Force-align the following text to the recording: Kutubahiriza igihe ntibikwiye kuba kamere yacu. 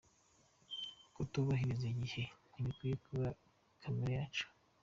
Kutubahiriza 1.15 1.85
igihe 1.93 2.23
ntibikwiye 2.51 2.95
kuba 3.05 3.27
kamere 3.81 4.13
yacu. 4.19 4.45